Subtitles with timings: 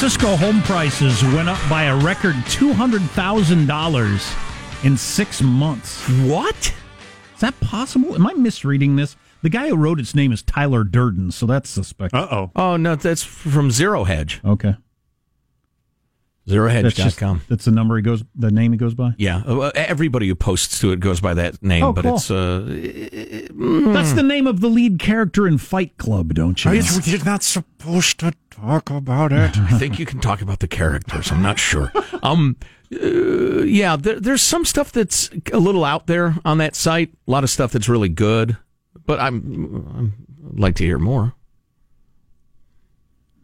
[0.00, 4.32] San Francisco home prices went up by a record two hundred thousand dollars
[4.82, 6.00] in six months.
[6.22, 6.56] What?
[7.34, 8.14] Is that possible?
[8.14, 9.14] Am I misreading this?
[9.42, 12.14] The guy who wrote its name is Tyler Durden, so that's suspect.
[12.14, 12.50] Uh oh.
[12.56, 14.40] Oh no, that's from Zero Hedge.
[14.42, 14.89] Okay, that's just
[16.50, 17.42] ZeroHedge.com.
[17.48, 19.12] that's the number he goes, the name he goes by.
[19.18, 22.16] Yeah, uh, everybody who posts to it goes by that name, Oh, but cool.
[22.16, 22.64] it's uh,
[23.92, 26.72] That's the name of the lead character in Fight Club, don't you?
[26.72, 26.80] know?
[27.04, 29.56] You're not supposed to talk about it.
[29.58, 31.30] I think you can talk about the characters.
[31.30, 31.92] I'm not sure.
[32.22, 32.56] Um,
[32.92, 37.10] uh, yeah, there, there's some stuff that's a little out there on that site.
[37.26, 38.58] A lot of stuff that's really good,
[39.06, 40.12] but I'm, I'm
[40.52, 41.34] I'd like to hear more.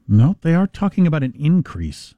[0.09, 2.15] No, they are talking about an increase.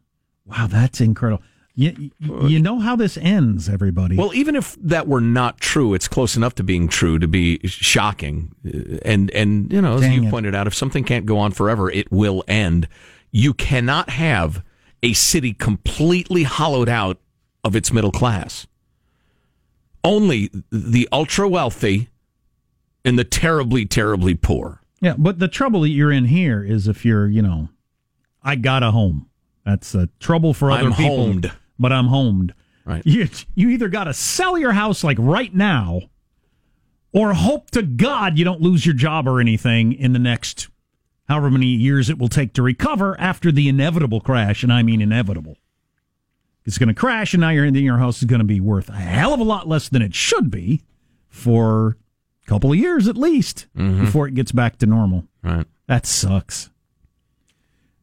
[0.48, 1.42] Wow, that's incredible.
[1.74, 4.16] You, you, know how this ends, everybody.
[4.16, 7.60] Well, even if that were not true, it's close enough to being true to be
[7.68, 8.50] shocking.
[8.66, 10.30] Uh, And and you know, as Dang you it.
[10.30, 12.88] pointed out, if something can't go on forever, it will end.
[13.30, 14.64] You cannot have
[15.05, 17.20] a city completely hollowed out
[17.62, 18.66] of its middle class.
[20.02, 22.08] Only the ultra wealthy
[23.05, 24.80] and the terribly, terribly poor.
[25.00, 27.68] yeah, but the trouble that you're in here is if you're, you know,
[28.42, 29.28] I got a home.
[29.69, 31.16] That's a trouble for other I'm people.
[31.16, 31.52] homed.
[31.78, 32.55] But I'm homed.
[32.86, 33.02] Right.
[33.05, 36.00] You, you either got to sell your house like right now
[37.12, 40.69] or hope to God you don't lose your job or anything in the next
[41.28, 44.62] however many years it will take to recover after the inevitable crash.
[44.62, 45.58] And I mean inevitable.
[46.64, 48.94] It's going to crash, and now your, your house is going to be worth a
[48.94, 50.83] hell of a lot less than it should be
[51.28, 51.98] for
[52.42, 54.06] a couple of years at least mm-hmm.
[54.06, 55.24] before it gets back to normal.
[55.42, 55.66] Right.
[55.89, 56.70] That sucks.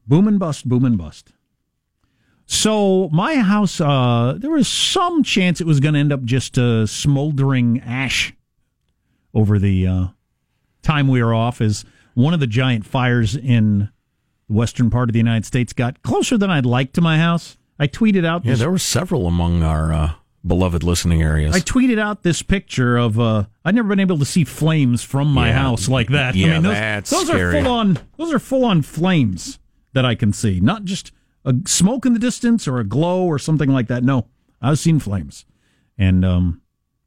[0.08, 1.32] Boom and bust, boom and bust.
[2.46, 6.58] So my house, uh, there was some chance it was going to end up just
[6.58, 8.34] uh, smoldering ash
[9.34, 10.06] over the uh,
[10.84, 11.60] time we were off.
[11.62, 13.90] As one of the giant fires in
[14.48, 17.58] the western part of the United States got closer than I'd like to my house.
[17.80, 20.12] I tweeted out Yeah, this there were several among our uh,
[20.46, 21.54] beloved listening areas.
[21.56, 25.28] I tweeted out this picture of uh I've never been able to see flames from
[25.34, 25.54] my Yeah.
[25.60, 26.36] house like that.
[26.36, 27.58] I Yeah, mean those, that's those scary.
[27.60, 29.60] are full on those are full on flames
[29.94, 30.60] that I can see.
[30.62, 31.12] Not just
[31.46, 34.04] a smoke in the distance or a glow or something like that.
[34.04, 34.28] No.
[34.62, 35.46] I've seen flames.
[35.98, 36.62] And um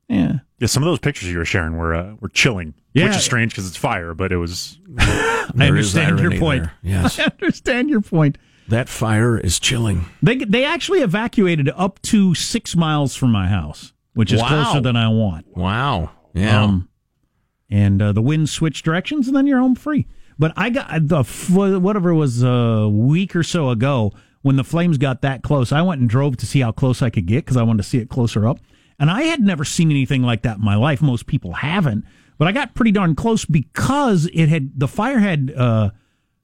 [0.08, 0.38] yeah.
[0.58, 3.04] Yeah, some of those pictures you were sharing were uh, were chilling, Yeah.
[3.04, 4.78] which is strange because it's fire, but it was.
[4.98, 6.62] I understand your irony point.
[6.64, 6.72] there.
[6.82, 7.18] Yes.
[7.20, 8.38] I understand your point.
[8.68, 10.06] that fire is chilling.
[10.22, 14.48] They they actually evacuated up to 6 miles from my house, which is Wow.
[14.48, 15.46] closer than I want.
[15.56, 16.10] Wow.
[16.34, 16.62] Yeah.
[16.64, 16.88] Um,
[17.70, 20.06] and uh, the wind switched directions, and then you're home free.
[20.38, 24.12] But I got the whatever it was a week or so ago
[24.42, 25.72] when the flames got that close.
[25.72, 27.88] I went and drove to see how close I could get because I wanted to
[27.88, 28.58] see it closer up.
[28.98, 31.00] And I had never seen anything like that in my life.
[31.00, 32.04] Most people haven't,
[32.36, 35.90] but I got pretty darn close because it had the fire had uh,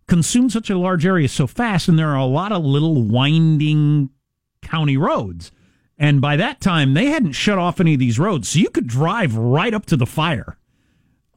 [0.06, 4.10] consumed such a large area so fast, and there are a lot of little winding
[4.62, 5.50] county roads.
[5.96, 8.86] And by that time, they hadn't shut off any of these roads, so you could
[8.86, 10.58] drive right up to the fire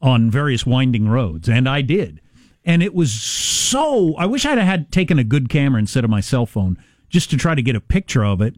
[0.00, 2.20] on various winding roads, and I did.
[2.64, 4.14] And it was so.
[4.16, 7.36] I wish I'd had taken a good camera instead of my cell phone just to
[7.36, 8.56] try to get a picture of it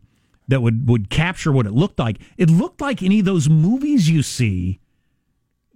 [0.49, 2.19] that would would capture what it looked like.
[2.37, 4.81] It looked like any of those movies you see,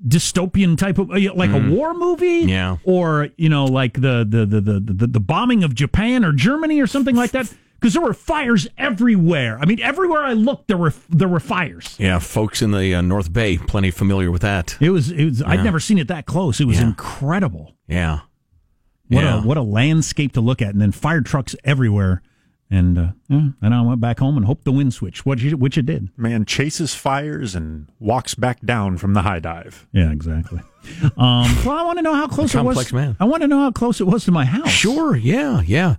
[0.07, 1.71] dystopian type of uh, like a mm.
[1.71, 2.79] war movie, Yeah.
[2.85, 6.81] or you know, like the the the the the, the bombing of Japan or Germany
[6.81, 7.53] or something like that.
[7.85, 9.59] Because there were fires everywhere.
[9.61, 11.95] I mean, everywhere I looked, there were there were fires.
[11.99, 14.79] Yeah, folks in the uh, North Bay plenty familiar with that.
[14.81, 15.11] It was.
[15.11, 15.43] It was.
[15.43, 16.61] I'd never seen it that close.
[16.61, 16.85] It was Yeah.
[16.87, 17.77] incredible.
[17.87, 18.21] Yeah.
[19.09, 19.43] What yeah.
[19.43, 22.23] a what a landscape to look at, and then fire trucks everywhere.
[22.71, 25.59] And uh, yeah, and I went back home and hoped the wind switch, which it,
[25.59, 26.09] which it did.
[26.17, 29.87] Man chases fires and walks back down from the high dive.
[29.93, 30.61] Yeah, exactly.
[31.19, 32.77] um, well, I want to know how close A it was.
[32.77, 33.15] complex man.
[33.21, 34.71] I want to know how close it was to my house.
[34.71, 35.15] Sure.
[35.15, 35.61] Yeah.
[35.61, 35.97] Yeah.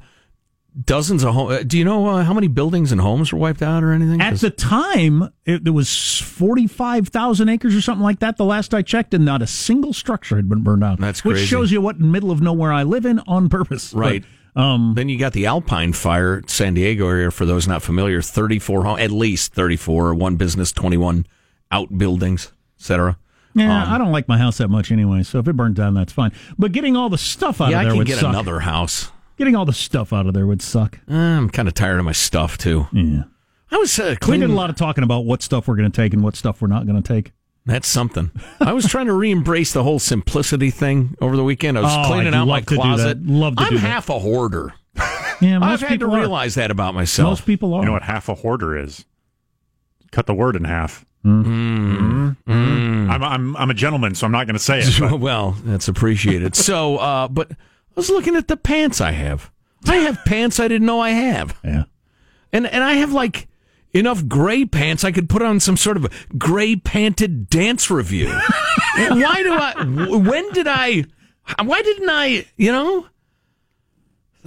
[0.83, 1.63] Dozens of homes.
[1.65, 4.19] Do you know uh, how many buildings and homes were wiped out or anything?
[4.19, 8.35] At the time, it, there was forty five thousand acres or something like that.
[8.35, 10.97] The last I checked, and not a single structure had been burned down.
[10.99, 13.93] That's which shows you what middle of nowhere I live in on purpose.
[13.93, 14.25] Right.
[14.53, 17.31] But, um, then you got the Alpine Fire, San Diego area.
[17.31, 20.13] For those not familiar, thirty-four home, at least thirty-four.
[20.13, 21.25] One business, twenty-one
[21.71, 23.17] outbuildings, etc.
[23.53, 25.23] yeah, Um, I don't like my house that much anyway.
[25.23, 26.31] So if it burned down, that's fine.
[26.57, 28.29] But getting all the stuff out Yeah, of I there can would get suck.
[28.29, 29.11] another house.
[29.37, 30.99] Getting all the stuff out of there would suck.
[31.09, 32.87] Uh, I'm kind of tired of my stuff too.
[32.93, 33.23] Yeah.
[33.71, 35.91] I was uh, We did cleaning a lot of talking about what stuff we're going
[35.91, 37.31] to take and what stuff we're not going to take.
[37.65, 38.31] That's something.
[38.61, 41.77] I was trying to re-embrace the whole simplicity thing over the weekend.
[41.77, 43.25] I was Oh, cleaning I'd out my love to do closet.
[43.25, 43.31] that.
[43.31, 43.81] Love to I'm do that.
[43.87, 44.73] half a hoarder.
[45.41, 46.19] Yeah, I've most had to people are.
[46.19, 47.29] realize that about myself.
[47.31, 47.81] Most people are.
[47.81, 49.03] You know what half a hoarder is?
[50.11, 51.05] Cut the word in half.
[51.25, 52.37] Mm.
[52.47, 54.95] I'm, I'm, I'm a gentleman, so I'm not going to say it.
[54.99, 56.55] but- well, that's appreciated.
[56.55, 57.51] so, uh, but
[57.95, 59.51] I was looking at the pants I have.
[59.87, 61.57] I have pants I didn't know I have.
[61.63, 61.83] Yeah.
[62.51, 63.47] And and I have like
[63.93, 66.07] enough gray pants I could put on some sort of
[66.37, 68.27] gray panted dance review.
[68.97, 69.83] why do I
[70.17, 71.05] when did I
[71.63, 73.07] why didn't I, you know?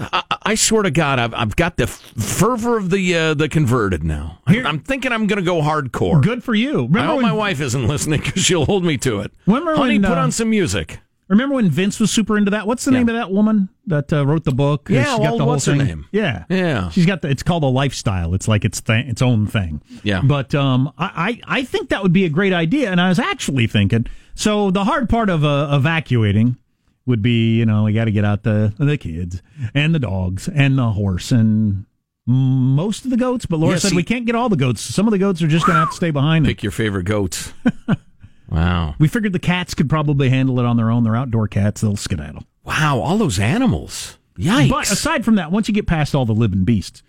[0.01, 4.05] I, I swear to God, I've, I've got the fervor of the uh, the converted
[4.05, 4.39] now.
[4.47, 6.23] Here- I'm thinking I'm going to go hardcore.
[6.23, 6.89] Good for you.
[6.95, 9.33] I hope when, my wife isn't listening because she'll hold me to it.
[9.47, 11.01] Remember Honey, when, put uh, on some music.
[11.29, 12.67] Remember when Vince was super into that?
[12.67, 12.99] What's the Yeah.
[12.99, 14.89] name of that woman that uh, wrote the book?
[14.91, 16.07] Yeah, got well, the whole what's her name?
[16.13, 16.89] Yeah, Yeah.
[16.91, 17.29] She's got the.
[17.29, 18.35] It's called a lifestyle.
[18.35, 19.81] It's like its th- its own thing.
[20.03, 20.23] Yeah.
[20.23, 22.91] But um, I, I I think that would be a great idea.
[22.91, 24.07] And I was actually thinking.
[24.35, 26.57] So the hard part of uh, evacuating
[27.07, 29.43] would be, you know, we got to get out the the kids
[29.75, 31.87] and the dogs and the horse and
[32.27, 33.47] most of the goats.
[33.47, 34.83] But Laura Yeah, said see- we can't get all the goats.
[34.83, 36.45] Some of the goats are just going to have to stay behind.
[36.45, 37.53] Pick your favorite goats.
[38.49, 38.95] wow.
[38.99, 41.05] We figured the cats could probably handle it on their own.
[41.05, 41.81] They're outdoor cats.
[41.81, 42.45] They'll skedaddle.
[42.65, 44.19] Wow, all those animals.
[44.39, 44.69] Yikes.
[44.71, 47.03] But aside from that, once you get past all the living beasts,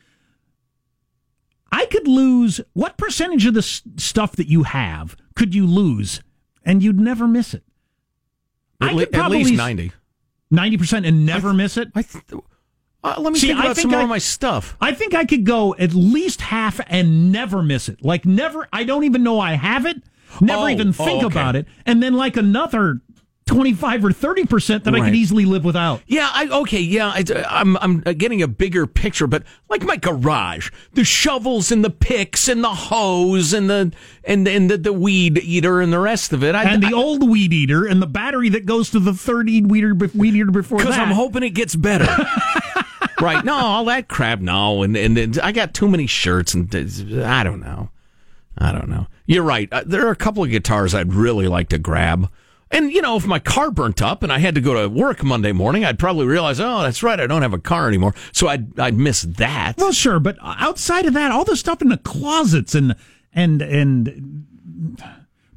[1.71, 6.21] I could lose what percentage of the s- stuff that you have could you lose
[6.65, 7.63] and you'd never miss it?
[8.81, 9.91] at, I le- could at probably least 90.
[10.51, 11.89] 90% and never miss it?
[11.93, 12.23] I th-
[13.03, 14.75] uh, let me See, think I about think some more I- of my stuff.
[14.81, 18.03] I think I could go at least half and never miss it.
[18.03, 20.01] Like never, I don't even know I have it,
[20.41, 21.33] never Oh, even oh, think okay.
[21.33, 21.67] about it.
[21.85, 23.01] And then like another
[23.47, 25.05] 25 or 30% that I Right.
[25.05, 26.01] could easily live without.
[26.05, 29.41] Yeah, I okay, yeah, I, I'm I'm getting a bigger picture, but
[29.71, 33.91] like my garage, the shovels and the picks and the hose and the
[34.23, 36.53] and and the, the weed eater and the rest of it.
[36.53, 39.65] I, And the old weed eater and the battery that goes to the third weed
[39.75, 40.83] eater, weed eater before that.
[40.85, 42.05] because I'm hoping it gets better.
[43.19, 43.43] right?
[43.43, 44.41] No, all that crap.
[44.41, 46.71] No, and and, and I got too many shirts and
[47.23, 47.89] I don't know.
[48.59, 49.07] I don't know.
[49.25, 49.71] You're right.
[49.71, 52.29] Uh, there are a couple of guitars I'd really like to grab.
[52.71, 55.23] And you know, if my car burnt up and I had to go to work
[55.23, 58.13] Monday morning, I'd probably realize, oh, that's right, I don't have a car anymore.
[58.31, 59.75] So I'd I'd miss that.
[59.77, 62.95] Well, sure, but outside of that, all the stuff in the closets and
[63.33, 64.45] and and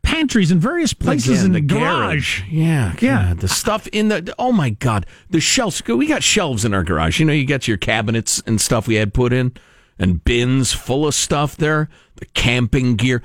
[0.02, 2.42] pantries and various places Again, in the the garage.
[2.50, 3.28] Yeah, Yeah.
[3.28, 4.34] God, the stuff in the.
[4.38, 5.82] Oh my God, the shelves.
[5.86, 7.18] We got shelves in our garage.
[7.20, 9.52] You know, you got your cabinets and stuff we had put in,
[9.98, 11.88] and bins full of stuff there.
[12.16, 13.22] The camping gear.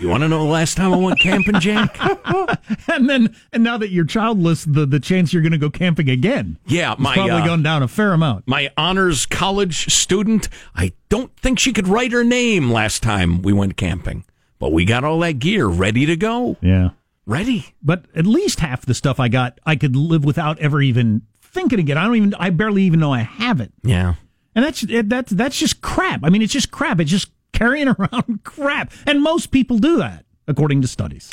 [0.00, 1.96] You want to know the last time I went camping, Jack?
[2.88, 6.08] And then and now that you're childless, the the chance you're going to go camping
[6.08, 6.58] again.
[6.66, 8.48] Yeah, my probably uh, gone down a fair amount.
[8.48, 10.48] my honors college student.
[10.74, 14.24] I don't think she could write her name last time we went camping,
[14.58, 16.56] but we got all that gear ready to go.
[16.60, 16.90] Yeah,
[17.26, 17.74] Ready.
[17.82, 21.78] but at least half the stuff I got, I could live without ever even thinking
[21.78, 21.98] again.
[21.98, 22.34] I don't even.
[22.34, 23.72] I barely even know I have it.
[23.82, 24.14] Yeah.
[24.58, 26.24] And that's that's that's just crap.
[26.24, 26.98] I mean, it's just crap.
[26.98, 31.30] It's just carrying around crap, and most people do that, according to studies.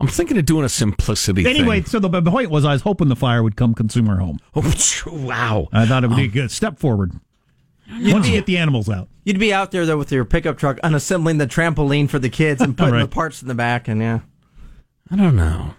[0.00, 1.84] I'm thinking of doing a simplicity Anyway, thing.
[1.90, 4.38] so the, the point was, I was hoping the fire would come consumer home.
[4.54, 4.62] Oh,
[5.06, 5.68] wow.
[5.70, 7.12] I thought it would be a um, good step forward.
[7.90, 9.08] Once you get the animals out.
[9.24, 12.62] You'd be out there though with your pickup truck unassembling the trampoline for the kids
[12.62, 13.02] and putting Right.
[13.02, 14.20] the parts in the back and yeah.
[15.10, 15.74] I don't know.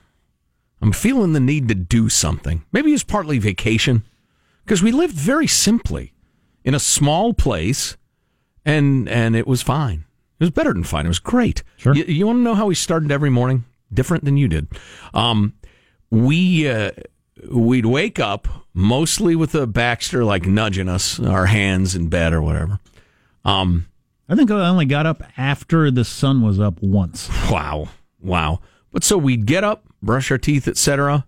[0.79, 2.63] I'm feeling the need to do something.
[2.71, 4.03] Maybe it's partly vacation
[4.63, 6.12] because we lived very simply
[6.63, 7.97] in a small place
[8.65, 10.05] and and it was fine.
[10.39, 11.05] It was better than fine.
[11.05, 11.63] It was great.
[11.77, 11.95] Sure.
[11.95, 13.65] You, you want to know how we started every morning?
[13.93, 14.67] Different than you did.
[15.13, 15.53] Um,
[16.09, 16.91] we uh,
[17.49, 22.41] we'd wake up mostly with a Baxter like nudging us, our hands in bed or
[22.41, 22.79] whatever.
[23.45, 23.87] Um,
[24.27, 27.29] I think I only got up after the sun was up once.
[27.51, 27.89] Wow,
[28.21, 28.61] wow.
[28.91, 31.25] But so we'd get up, brush our teeth, etc.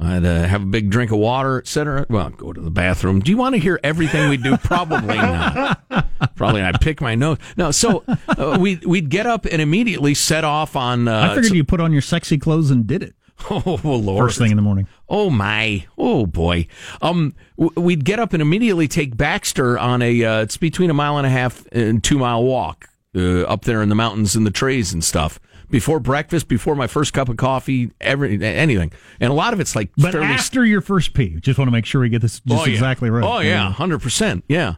[0.00, 2.06] I'd uh, have a big drink of water, etc.
[2.08, 3.20] Well, go to the bathroom.
[3.20, 4.56] Do you want to hear everything we do?
[4.56, 6.06] Probably not.
[6.36, 7.36] Probably I Pick my nose.
[7.56, 7.70] No.
[7.70, 11.06] So uh, we we'd get up and immediately set off on.
[11.06, 13.14] Uh, I figured you put on your sexy clothes and did it
[13.50, 14.28] Oh Lord!
[14.28, 14.86] first thing in the morning.
[15.08, 15.86] Oh my!
[15.98, 16.66] Oh boy!
[17.02, 20.24] Um, we'd get up and immediately take Baxter on a.
[20.24, 23.82] Uh, it's between a mile and a half and two mile walk uh, up there
[23.82, 25.40] in the mountains and the trees and stuff.
[25.68, 29.76] Before breakfast, before my first cup of coffee, every anything, and a lot of it's
[29.76, 32.40] like But fairly after your first pee, just want to make sure we get this
[32.40, 32.72] just Oh, yeah.
[32.72, 33.22] exactly right.
[33.24, 34.42] Oh yeah, hundred percent.
[34.48, 34.74] Yeah.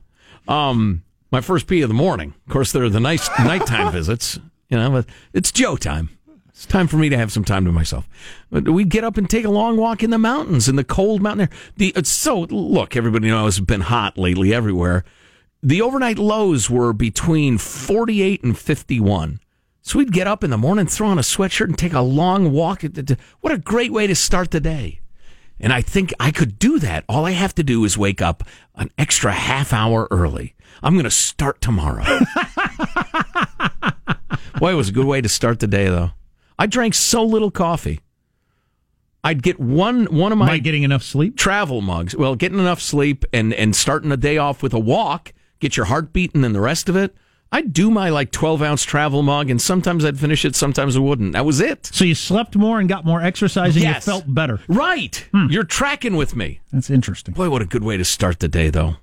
[0.49, 2.35] Um, my first pee of the morning.
[2.47, 4.39] Of course, there are the nice nighttime visits.
[4.69, 6.11] You know, but it's Joe time.
[6.51, 8.07] It's time for me to have some time to myself.
[8.51, 11.23] But we'd get up and take a long walk in the mountains, in the cold
[11.23, 11.59] mountain air.
[11.77, 15.05] The it's so look, everybody knows it's been hot lately everywhere.
[15.63, 19.41] The overnight lows were between forty eight and fifty one.
[19.83, 22.53] So we'd get up in the morning, throw on a sweatshirt, and take a long
[22.53, 22.83] walk.
[23.41, 25.01] What a great way to start the day.
[25.59, 27.05] And I think I could do that.
[27.09, 28.43] All I have to do is wake up
[28.75, 30.55] an extra half hour early.
[30.83, 32.05] I'm going to start tomorrow.
[34.59, 36.13] Boy, it was a good way to start the day, though.
[36.59, 38.01] I drank so little coffee.
[39.25, 41.37] I'd get one one of my Am I getting enough sleep?
[41.37, 42.17] travel mugs.
[42.17, 45.87] Well, getting enough sleep and and starting the day off with a walk, get your
[45.87, 47.15] heart beating and the rest of it.
[47.55, 51.01] I'd do my like twelve ounce travel mug, and sometimes I'd finish it, sometimes I
[51.01, 51.33] wouldn't.
[51.33, 51.87] That was it.
[51.87, 54.07] So you slept more and got more exercise and Yes.
[54.07, 54.61] you felt better.
[54.69, 55.17] Right.
[55.33, 55.47] Hmm.
[55.51, 56.61] You're tracking with me.
[56.73, 57.35] That's interesting.
[57.35, 58.97] Boy, what a good way to start the day, though.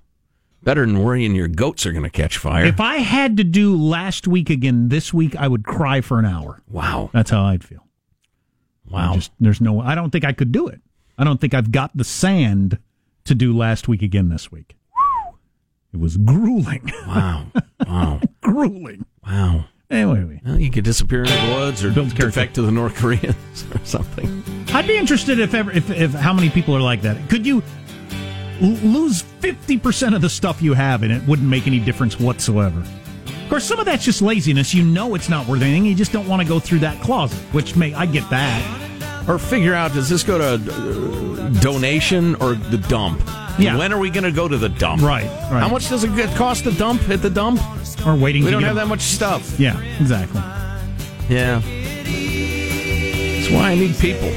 [0.63, 2.65] Better than worrying your goats are going to catch fire.
[2.65, 6.25] If I had to do last week again this week, I would cry for an
[6.25, 6.61] hour.
[6.67, 7.09] wow.
[7.13, 7.85] That's how I'd feel.
[8.89, 9.13] Wow.
[9.13, 10.81] Just there's no I don't think I could do it.
[11.17, 12.79] I don't think I've got the sand
[13.25, 14.75] to do last week again this week.
[15.93, 16.91] It was grueling.
[17.07, 17.45] wow.
[17.87, 18.21] Wow.
[18.41, 19.05] grueling.
[19.25, 19.65] Wow.
[19.91, 22.25] Anyway, Well, you could disappear in the woods or Build character.
[22.27, 24.43] defect to the North Koreans or something.
[24.71, 27.27] I'd be interested if ever if, if how many people are like that.
[27.27, 27.63] Could you
[28.61, 32.79] l- lose 50% of the stuff you have and it wouldn't make any difference whatsoever?
[33.25, 34.75] Of course, some of that's just laziness.
[34.75, 35.85] You know it's not worth anything.
[35.87, 38.88] You just don't want to go through that closet, which may I get that.
[39.29, 43.21] Or figure out does this go to uh, donation or the dump?
[43.59, 43.77] Yeah.
[43.77, 45.03] When are we going to go to the dump?
[45.03, 45.61] Right, right.
[45.61, 47.61] How much does it cost to dump at the dump?
[48.07, 49.59] Or waiting We to don't have that much stuff.
[49.59, 50.41] Yeah, exactly.
[51.29, 51.59] Yeah.
[51.59, 54.31] That's why I need people.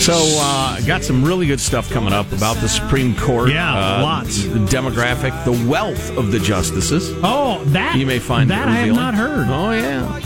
[0.00, 3.50] So, uh, I got some really good stuff coming up about the Supreme Court.
[3.50, 4.42] Yeah, uh, lots.
[4.42, 7.12] The demographic, the wealth of the justices.
[7.22, 9.46] Oh, that You may find that I have not heard.
[9.48, 10.20] Oh, yeah.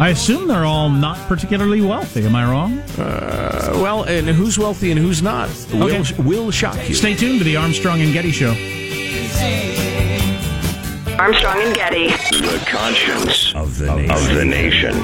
[0.00, 2.24] I assume they're all not particularly wealthy.
[2.24, 2.78] Am I wrong?
[2.98, 5.48] Uh, well, and who's wealthy and who's not?
[5.72, 6.22] Will, Okay.
[6.22, 6.94] will shock you.
[6.94, 8.50] Stay tuned to the Armstrong and Getty Show.
[11.18, 12.08] Armstrong and Getty.
[12.08, 14.10] The conscience of the nation.
[14.12, 14.94] Of the nation.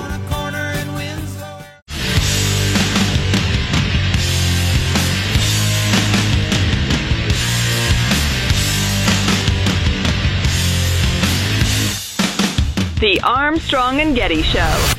[13.05, 14.95] The Armstrong and Getty Show.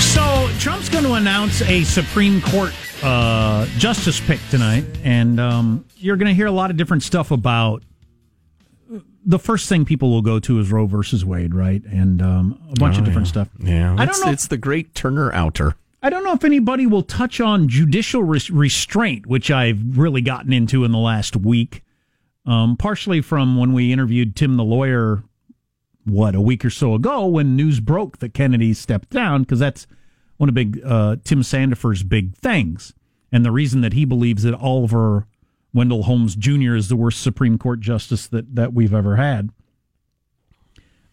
[0.00, 2.72] So Trump's going to announce a Supreme Court
[3.04, 7.30] uh, justice pick tonight, and um, you're going to hear a lot of different stuff
[7.30, 7.84] about.
[9.24, 12.74] The first thing people will go to is Roe versus Wade, right, and um, a
[12.74, 13.48] bunch of different stuff.
[13.62, 14.32] Oh, Yeah, I don't know.
[14.32, 15.76] it's the great Turner outer.
[16.04, 20.52] I don't know if anybody will touch on judicial res- restraint, which I've really gotten
[20.52, 21.82] into in the last week.
[22.44, 25.24] Um, partially from when we interviewed Tim the lawyer,
[26.04, 29.86] what a week or so ago, when news broke that Kennedy stepped down, because that's
[30.36, 32.92] one of big uh, Tim Sandefur's big things,
[33.32, 35.26] and the reason that he believes that Oliver
[35.72, 36.74] Wendell Holmes Jr.
[36.74, 39.48] is the worst Supreme Court justice that that we've ever had.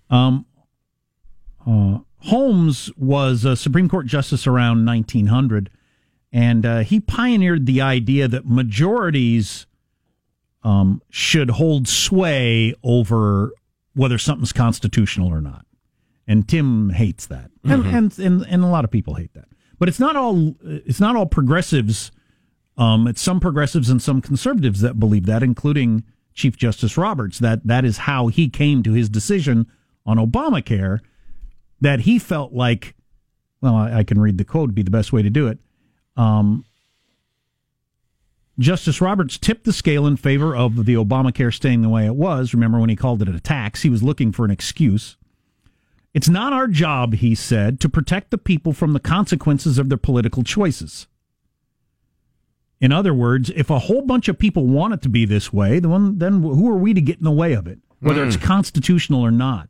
[0.09, 0.45] Um,
[1.65, 5.69] uh, Holmes was a Supreme Court justice around 1900,
[6.31, 9.65] and uh, he pioneered the idea that majorities
[10.63, 13.51] um, should hold sway over
[13.93, 15.65] whether something's constitutional or not.
[16.27, 19.47] And Tim hates that, and, and and and a lot of people hate that.
[19.79, 22.11] But it's not all it's not all progressives.
[22.77, 27.39] Um, it's some progressives and some conservatives that believe that, including Chief Justice Roberts.
[27.39, 29.67] That that is how he came to his decision
[30.05, 30.99] on Obamacare.
[31.81, 32.95] That he felt like,
[33.59, 34.73] well, I, I can read the quote.
[34.75, 35.57] Be the best way to do it.
[36.15, 36.63] Um,
[38.59, 42.53] Justice Roberts tipped the scale in favor of the Obamacare staying the way it was.
[42.53, 43.81] Remember when he called it a tax?
[43.81, 45.17] He was looking for an excuse.
[46.13, 49.97] It's not our job, he said, to protect the people from the consequences of their
[49.97, 51.07] political choices.
[52.79, 55.79] In other words, if a whole bunch of people want it to be this way,
[55.79, 59.21] then, then who are we to get in the way of it, whether it's constitutional
[59.21, 59.69] or not?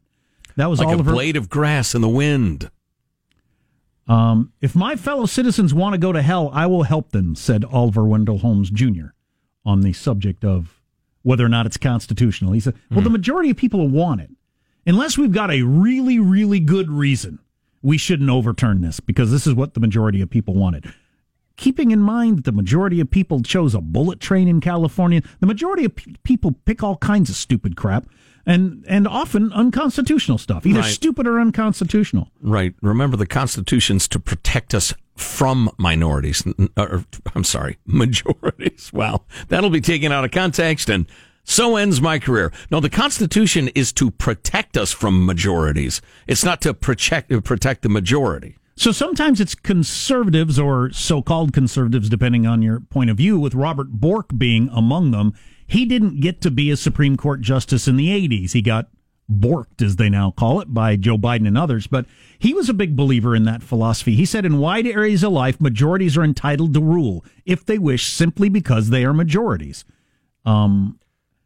[0.55, 2.69] That was Like a blade of grass in the wind.
[4.07, 7.63] Um, if my fellow citizens want to go to hell, I will help them, said
[7.63, 9.07] Oliver Wendell Holmes Jr.
[9.65, 10.81] on the subject of
[11.23, 12.51] whether or not it's constitutional.
[12.51, 14.31] He said, well, the majority of people want it.
[14.85, 17.39] Unless we've got a really, really good reason,
[17.83, 20.91] we shouldn't overturn this because this is what the majority of people wanted.
[21.61, 25.45] Keeping in mind that the majority of people chose a bullet train in California, the
[25.45, 28.07] majority of pe- people pick all kinds of stupid crap
[28.47, 30.91] and, and often unconstitutional stuff, either Right.
[30.91, 32.29] stupid or unconstitutional.
[32.41, 32.73] Right.
[32.81, 36.43] Remember, the Constitution's to protect us from minorities.
[36.75, 38.89] Or, I'm sorry, majorities.
[38.91, 39.21] Wow.
[39.49, 41.05] That'll be taken out of context, and
[41.43, 42.51] so ends my career.
[42.71, 46.01] No, the Constitution is to protect us from majorities.
[46.25, 48.55] It's not to protect, protect the majority.
[48.81, 53.53] So sometimes it's conservatives or so called conservatives, depending on your point of view, with
[53.53, 55.35] Robert Bork being among them.
[55.67, 58.53] He didn't get to be a Supreme Court justice in the 80s.
[58.53, 58.87] He got
[59.31, 61.85] borked, as they now call it, by Joe Biden and others.
[61.85, 62.07] But
[62.39, 64.15] he was a big believer in that philosophy.
[64.15, 68.11] He said, in wide areas of life, majorities are entitled to rule if they wish,
[68.11, 69.85] simply because they are majorities.
[70.43, 70.97] Um,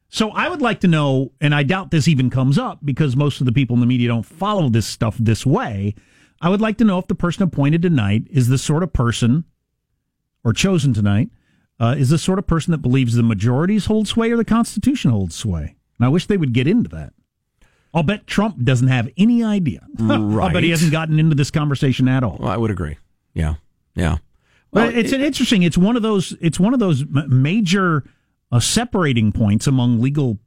[0.08, 3.42] So I would like to know, and I doubt this even comes up because most
[3.42, 5.96] of the people in the media don't follow this stuff this way.
[6.45, 9.45] I would like to know if the person appointed tonight is the sort of person,
[10.43, 11.29] or chosen tonight,
[11.79, 15.09] uh, is the sort of person that believes the majorities hold sway or the Constitution
[15.09, 15.75] holds sway.
[15.97, 17.13] And I wish they would get into that.
[17.95, 19.87] I'll bet Trump doesn't have any idea.
[19.99, 22.37] I'll bet he hasn't gotten into this conversation at all.
[22.39, 22.97] Well, I would agree.
[23.33, 23.55] Yeah,
[23.95, 24.17] yeah.
[24.71, 25.63] But Well, it's an interesting.
[25.63, 26.35] It's one of those.
[26.41, 28.03] It's one of those major
[28.51, 30.37] uh, separating points among legal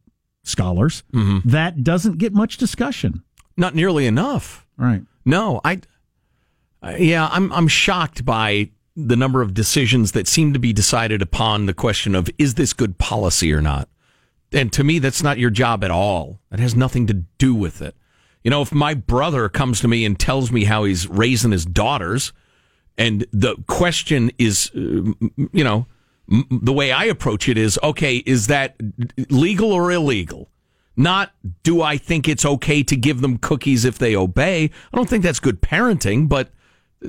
[0.44, 1.48] scholars Mm-hmm.
[1.48, 3.22] that doesn't get much discussion.
[3.56, 4.64] not nearly enough.
[4.76, 5.02] Right.
[5.28, 5.82] No, I,
[6.96, 11.66] yeah, I'm I'm shocked by the number of decisions that seem to be decided upon
[11.66, 13.90] the question of is this good policy or not.
[14.52, 16.40] And to me, that's not your job at all.
[16.50, 17.94] That has nothing to do with it.
[18.42, 21.66] You know, if my brother comes to me and tells me how he's raising his
[21.66, 22.32] daughters,
[22.96, 25.12] and the question is, uh,
[25.52, 25.86] you know,
[26.50, 28.76] the way I approach it is, okay, is that
[29.28, 30.48] legal or illegal?
[30.98, 31.30] Not
[31.62, 34.64] do I think it's okay to give them cookies if they obey?
[34.92, 36.50] I don't think that's good parenting, but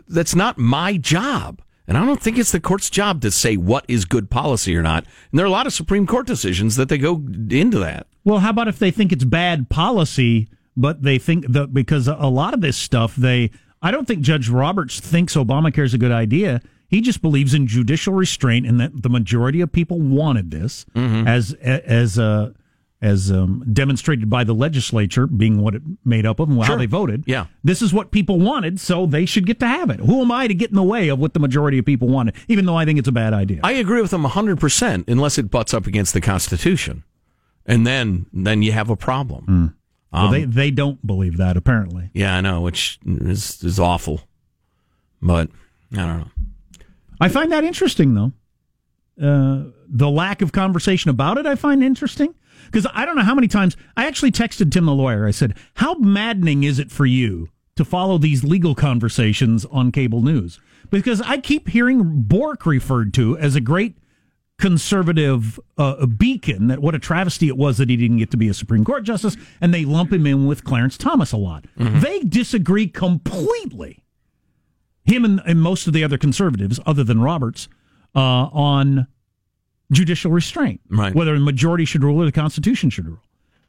[0.08, 1.62] that's not my job.
[1.88, 4.84] And I don't think it's the court's job to say what is good policy or
[4.84, 5.06] not.
[5.32, 7.16] And there are a lot of Supreme Court decisions that they go
[7.50, 8.06] into that.
[8.24, 12.14] Well, how about if they think it's bad policy, but they think that because a
[12.28, 13.50] lot of this stuff, they
[13.82, 16.62] I don't think Judge Roberts thinks Obamacare is a good idea.
[16.90, 21.28] He just believes in judicial restraint and that the majority of people wanted this Mm-hmm.
[21.28, 22.52] as as uh,
[23.02, 26.78] as um, demonstrated by the legislature being what it made up of and how Sure.
[26.78, 27.24] they voted.
[27.26, 27.46] Yeah.
[27.64, 30.02] This is what people wanted, so they should get to have it.
[30.02, 32.36] Who am I to get in the way of what the majority of people wanted,
[32.50, 33.62] even though I think it's a bad idea?
[33.64, 37.04] I agree with them 100% unless it butts up against the Constitution.
[37.66, 39.76] And then then you have a problem.
[40.12, 42.10] well, Um, they they don't believe that apparently.
[42.14, 44.22] Yeah, I know, which is is awful.
[45.22, 45.50] But
[45.94, 46.28] I don't know.
[47.22, 48.32] I find that interesting, though.
[49.22, 52.34] Uh, the lack of conversation about it, I find interesting.
[52.72, 55.28] Because I don't know how many times I actually texted Tim the lawyer.
[55.28, 60.22] I said, How maddening is it for you to follow these legal conversations on cable
[60.22, 60.60] news?
[60.90, 63.98] Because I keep hearing Bork referred to as a great
[64.60, 68.50] conservative uh, beacon that what a travesty it was that he didn't get to be
[68.50, 71.66] a Supreme Court justice, and they lump him in with Clarence Thomas a lot.
[72.02, 74.04] They disagree completely
[75.06, 77.68] him and, and most of the other conservatives, other than Roberts,
[78.16, 79.08] uh, on
[79.92, 80.82] judicial restraint.
[80.90, 81.14] Right.
[81.14, 83.20] Whether the majority should rule or the Constitution should rule.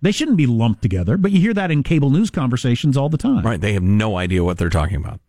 [0.03, 3.19] They shouldn't be lumped together, but you hear that in cable news conversations all the
[3.19, 3.45] time.
[3.45, 3.61] Right.
[3.61, 5.21] They have no idea what they're talking about.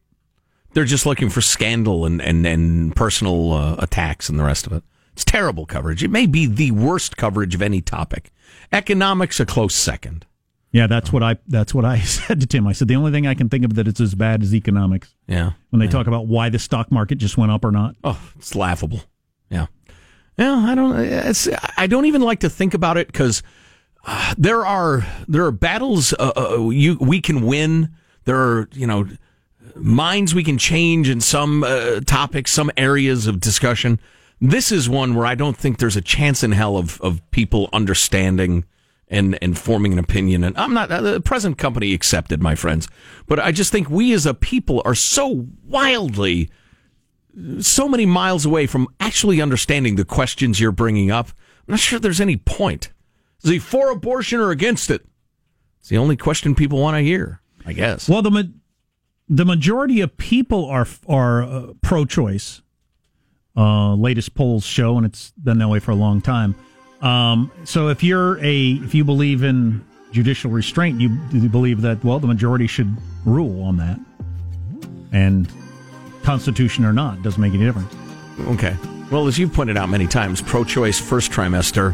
[0.73, 4.71] They're just looking for scandal and, and, and personal uh, attacks and the rest of
[4.73, 4.83] it.
[5.11, 6.03] It's terrible coverage.
[6.03, 8.31] It may be the worst coverage of any topic.
[8.71, 10.25] Economics, a close second.
[10.71, 12.65] Yeah, that's what I that's what I said to Tim.
[12.65, 15.13] I said the only thing I can think of that it's as bad as economics
[15.27, 15.51] Yeah.
[15.71, 17.97] when they talk about why the stock market just went up or not.
[18.05, 19.01] Oh, it's laughable.
[19.49, 19.65] Yeah.
[20.37, 21.57] Yeah, I don't.
[21.77, 23.43] I don't even like to think about it because
[24.05, 27.89] uh, there are there are battles uh, uh, you we can win.
[28.25, 29.07] There are you know
[29.75, 33.99] minds we can change in some uh, topics, some areas of discussion.
[34.39, 37.69] This is one where I don't think there's a chance in hell of of people
[37.73, 38.65] understanding
[39.07, 40.43] and and forming an opinion.
[40.43, 42.87] And I'm not uh, the present company accepted, my friends,
[43.27, 46.49] but I just think we as a people are so wildly
[47.59, 51.29] so many miles away from actually understanding the questions you're bringing up.
[51.67, 52.91] I'm not sure there's any point.
[53.43, 55.05] Is he for abortion or against it?
[55.79, 58.07] It's the only question people want to hear, I guess.
[58.07, 58.43] Well, the ma-
[59.29, 62.61] the majority of people are are uh, pro-choice.
[63.57, 66.55] Uh, latest polls show, and it's been that way for a long time.
[67.01, 72.03] Um, so if you're a if you believe in judicial restraint, you, you believe that
[72.03, 73.99] well the majority should rule on that,
[75.11, 75.51] and
[76.23, 77.93] Constitution or not doesn't make any difference.
[78.41, 78.75] Okay.
[79.11, 81.93] Well, as you've pointed out many times, pro choice first trimester,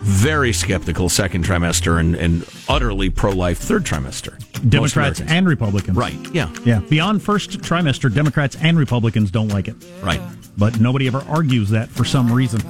[0.00, 4.34] very skeptical second trimester, and, and utterly pro life third trimester.
[4.68, 6.16] Democrats and Republicans, Right.
[6.32, 6.50] Yeah.
[6.64, 10.20] Yeah, beyond first trimester, Democrats and Republicans don't like it, Right.
[10.56, 12.62] but nobody ever argues that for some reason.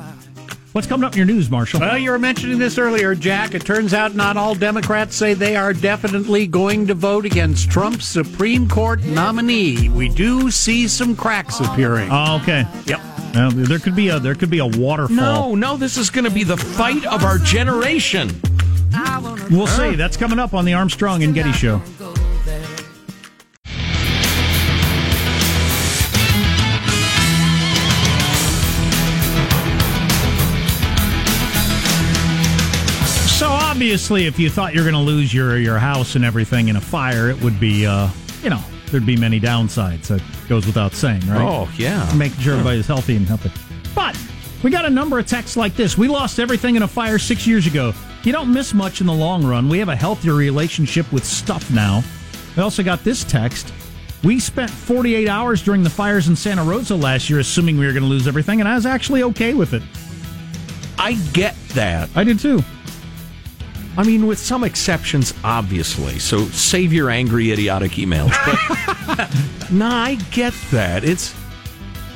[0.77, 1.81] What's coming up in your news, Marshall?
[1.81, 3.55] Well, you were mentioning this earlier, Jack.
[3.55, 8.05] It turns out not all Democrats say they are definitely going to vote against Trump's
[8.05, 9.89] Supreme Court nominee.
[9.89, 12.11] We do see some cracks appearing.
[12.13, 12.67] Oh, okay.
[12.85, 13.01] Yep.
[13.35, 15.17] Well, there could be a there could be a waterfall.
[15.17, 18.29] No, no, this is going to be the fight of our generation.
[19.51, 19.95] We'll see.
[19.95, 21.81] That's coming up on the Armstrong and Getty Show.
[33.77, 36.81] Obviously, if you thought you're going to lose your your house and everything in a
[36.81, 38.09] fire, it would be, uh,
[38.43, 40.07] you know, there'd be many downsides.
[40.07, 41.43] That goes without saying, right?
[41.43, 42.11] Oh, yeah.
[42.17, 43.53] making sure everybody's healthy and healthy.
[43.95, 44.19] But
[44.63, 45.99] we got a number of texts like this.
[45.99, 47.93] We lost everything in a fire six years ago.
[48.23, 49.69] You don't miss much in the long run.
[49.69, 52.03] We have a healthier relationship with stuff now.
[52.57, 53.75] We also got this text.
[54.25, 57.93] We spent 48 hours during the fires in Santa Rosa last year assuming we were
[57.93, 59.83] going to lose everything, and I was actually okay with it.
[60.99, 62.09] I get that.
[62.17, 62.65] I did too.
[63.97, 66.19] I mean, with some exceptions, obviously.
[66.19, 68.33] So save your angry, idiotic emails.
[68.45, 71.03] But nah, I get that.
[71.05, 71.35] It's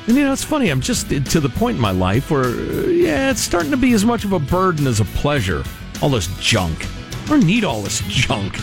[0.07, 0.69] and you know, it's funny.
[0.69, 3.93] I'm just to the point in my life where, uh, yeah, it's starting to be
[3.93, 5.63] as much of a burden as a pleasure.
[6.01, 6.85] All this junk.
[7.25, 8.57] I don't need all this junk.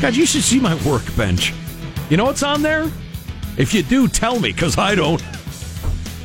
[0.00, 1.54] God, you should see my workbench.
[2.10, 2.90] You know what's on there?
[3.56, 5.22] If you do, tell me, because I don't.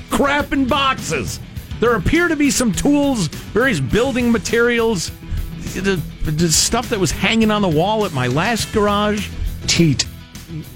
[0.09, 1.39] Crap in boxes.
[1.79, 5.11] There appear to be some tools, various building materials,
[5.73, 9.29] the, the stuff that was hanging on the wall at my last garage.
[9.67, 10.05] Teat.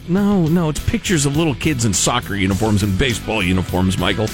[0.08, 4.28] No, no, it's pictures of little kids in soccer uniforms and baseball uniforms, Michael.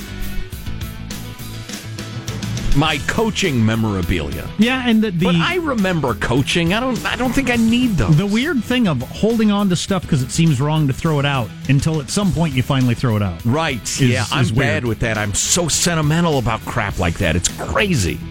[2.77, 4.49] My coaching memorabilia.
[4.57, 6.73] Yeah, and the, the But I remember coaching.
[6.73, 7.03] I don't.
[7.05, 8.15] I don't think I need those.
[8.15, 11.25] the weird thing of holding on to stuff because it seems wrong to throw it
[11.25, 13.43] out until at some point you finally throw it out.
[13.43, 13.99] right?
[13.99, 15.17] yeah, I'm bad with that.
[15.17, 17.35] I'm so sentimental about crap like that.
[17.35, 18.21] It's crazy.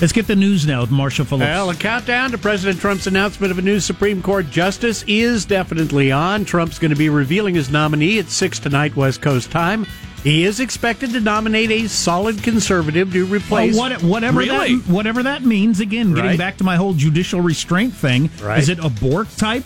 [0.00, 1.48] Let's get the news now with Marshall Phillips.
[1.48, 6.12] Well, a countdown to President Trump's announcement of a new Supreme Court justice is definitely
[6.12, 6.44] on.
[6.44, 9.86] Trump's going to be revealing his nominee at 6 tonight, West Coast time.
[10.22, 13.76] He is expected to nominate a solid conservative to replace.
[13.76, 14.76] Well, what, whatever Really?
[14.76, 15.80] that whatever that means.
[15.80, 16.38] Again, getting Right.
[16.38, 18.30] back to my whole judicial restraint thing.
[18.40, 18.58] Right.
[18.60, 19.64] Is it a Bork type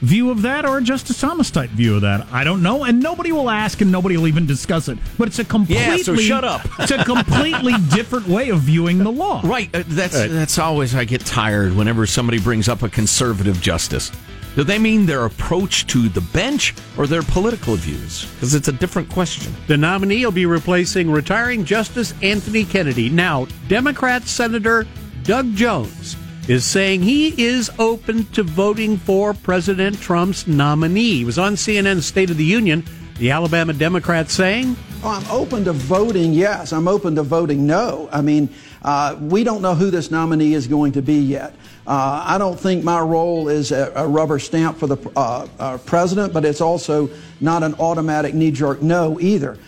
[0.00, 2.26] view of that or just a Justice Thomas type view of that?
[2.32, 4.98] I don't know, and nobody will ask, and nobody will even discuss it.
[5.18, 6.62] But it's a completely Yeah, so shut up.
[6.78, 9.40] it's a completely different way of viewing the law.
[9.44, 9.74] Right.
[9.74, 14.10] uh, That's that's always I get tired whenever somebody brings up a conservative justice.
[14.54, 18.24] Do they mean their approach to the bench or their political views?
[18.34, 19.52] Because it's a different question.
[19.66, 23.10] The nominee will be replacing retiring Justice Anthony Kennedy.
[23.10, 24.86] Now, Democrat Senator
[25.24, 26.16] Doug Jones
[26.48, 31.18] is saying he is open to voting for President Trump's nominee.
[31.18, 32.84] He was on CNN's State of the Union.
[33.18, 36.72] The Alabama Democrat saying, Oh, I'm open to voting yes.
[36.72, 38.08] I'm open to voting no.
[38.10, 38.48] I mean,
[38.82, 41.54] uh, we don't know who this nominee is going to be yet.
[41.86, 45.78] Uh, I don't think my role is a, a rubber stamp for the uh, uh,
[45.78, 47.08] president, but it's also
[47.40, 49.58] not an automatic knee jerk no either.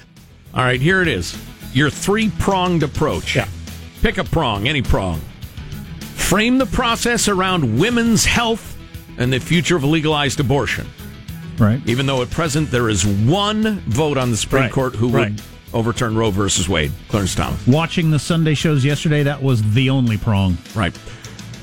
[0.55, 1.39] All right, here it is.
[1.73, 3.37] Your three pronged approach.
[3.37, 3.49] Yeah.
[4.01, 5.21] Pick a prong, any prong.
[6.27, 8.77] Frame the process around women's health
[9.17, 10.85] and the future of legalized abortion.
[11.57, 11.81] Right.
[11.87, 15.31] Even though at present there is one vote on the Supreme Right, Court who right.
[15.31, 17.65] would overturn Roe versus Wade, Clarence Thomas.
[17.69, 20.59] Watching the Sunday shows yesterday, that was the only prong.
[20.75, 20.99] Right.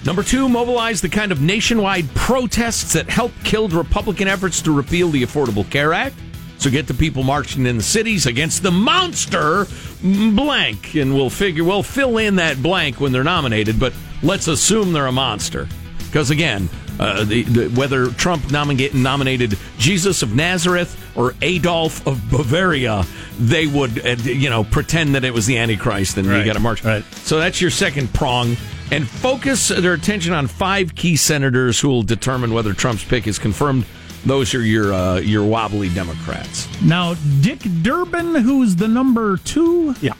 [0.05, 5.09] Number two, mobilize the kind of nationwide protests that helped killed Republican efforts to repeal
[5.09, 6.15] the Affordable Care Act.
[6.63, 9.67] So get the people marching in the cities against the monster
[10.01, 13.77] blank, and we'll figure we'll fill in that blank when they're nominated.
[13.77, 15.67] But let's assume they're a monster,
[16.05, 16.69] because again,
[17.01, 23.03] uh, the, the, whether Trump nominate, nominated Jesus of Nazareth or Adolf of Bavaria,
[23.39, 26.53] they would uh, you know pretend that it was the Antichrist, and you Right, got
[26.53, 26.85] to march.
[26.85, 27.03] right.
[27.25, 28.55] So that's your second prong.
[28.91, 33.39] And focus their attention on five key senators who will determine whether Trump's pick is
[33.39, 33.85] confirmed.
[34.25, 36.67] Those are your uh, your wobbly Democrats.
[36.81, 40.13] Now, Dick Durbin, who's the number two, Yeah.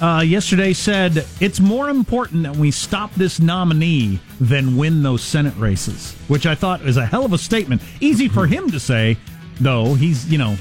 [0.00, 5.54] uh, yesterday said it's more important that we stop this nominee than win those Senate
[5.58, 7.82] races, which I thought is a hell of a statement.
[8.00, 9.16] Easy for him to say,
[9.60, 9.94] though.
[9.94, 10.56] He's you know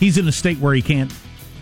[0.00, 1.12] he's in a state where he can't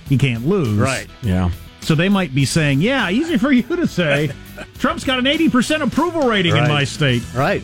[0.09, 0.79] he can't lose.
[0.79, 1.09] Right.
[1.23, 1.51] Yeah.
[1.81, 4.31] So they might be saying, yeah, easy for you to say.
[4.79, 7.23] Trump's got an eighty percent approval rating in my state.
[7.35, 7.63] Right.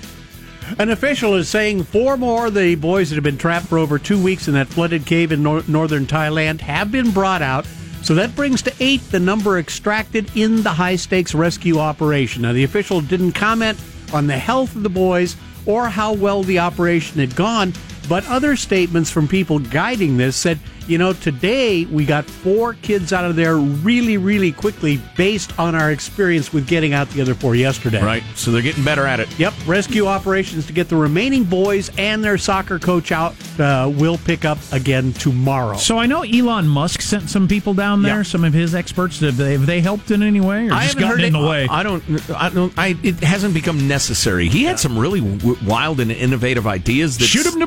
[0.79, 3.99] An official is saying four more of the boys that have been trapped for over
[3.99, 7.67] two weeks in that flooded cave in nor- northern Thailand have been brought out.
[8.03, 12.43] So that brings to eight the number extracted in the high stakes rescue operation.
[12.43, 13.79] Now, the official didn't comment
[14.13, 17.73] on the health of the boys or how well the operation had gone,
[18.09, 23.11] but other statements from people guiding this said, you know, today we got four kids
[23.15, 27.33] out of there really, really quickly based on our experience with getting out the other
[27.35, 28.03] four yesterday.
[28.03, 28.23] Right.
[28.35, 29.29] So they're getting better at it.
[29.39, 34.19] Yep, rescue operations to get the remaining boys and their soccer coach out uh, will
[34.19, 35.79] pick up again tomorrow.
[35.79, 38.23] So I know Elon Musk sent some people down there, Yeah.
[38.25, 39.21] some of his experts.
[39.21, 41.35] Have they, have they helped in any way, or I just haven't gotten heard in
[41.35, 41.39] it.
[41.41, 41.67] the way?
[41.71, 42.31] I don't.
[42.31, 42.73] I don't.
[42.79, 42.95] I.
[43.03, 44.49] It hasn't become necessary.
[44.51, 47.17] He had some really w- wild and innovative ideas.
[47.19, 47.67] That Shoot him to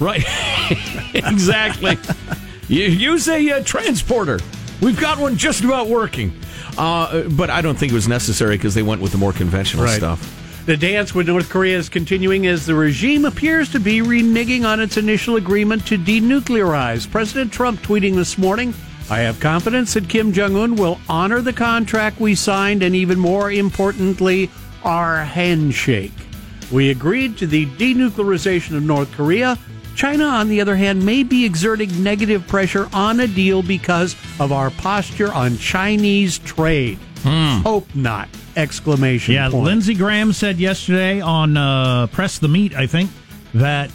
[0.00, 0.24] Right.
[1.14, 1.98] exactly.
[2.68, 4.40] you use a uh, transporter.
[4.80, 6.32] We've got one just about working.
[6.78, 9.84] Uh, but I don't think it was necessary because they went with the more conventional
[9.84, 9.96] Right.
[9.98, 10.36] stuff.
[10.66, 14.78] The dance with North Korea is continuing as the regime appears to be reneging on
[14.78, 17.10] its initial agreement to denuclearize.
[17.10, 18.72] President Trump tweeting this morning
[19.10, 23.18] I have confidence that Kim Jong un will honor the contract we signed and, even
[23.18, 24.48] more importantly,
[24.84, 26.12] our handshake.
[26.70, 29.58] We agreed to the denuclearization of North Korea.
[29.96, 34.52] China, on the other hand, may be exerting negative pressure on a deal because of
[34.52, 36.98] our posture on Chinese trade.
[37.22, 38.28] Hope not!
[38.56, 39.64] Exclamation Yeah, point.
[39.64, 43.10] Lindsey Graham said yesterday on uh, Press the Meat, I think,
[43.52, 43.90] that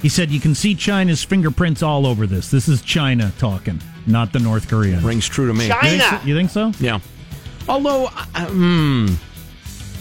[0.00, 2.50] he said you can see China's fingerprints all over this.
[2.50, 5.04] This is China talking, not the North Koreans.
[5.04, 5.66] Rings true to me.
[5.66, 6.20] You think so?
[6.24, 6.72] You think so?
[6.80, 7.00] Yeah.
[7.68, 9.08] Although, uh, hmm,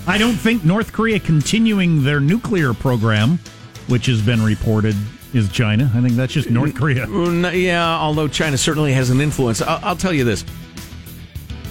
[0.08, 3.40] I don't think North Korea continuing their nuclear program,
[3.88, 4.96] which has been reported,
[5.34, 5.90] is China.
[5.94, 7.06] I think that's just North Korea.
[7.08, 9.62] Mm, Yeah, although China certainly has an influence.
[9.62, 10.44] I'll, I'll tell you this.